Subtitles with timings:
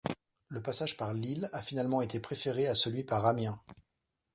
[0.47, 3.61] Le passage par Lille a finalement été préféré à celui par Amiens.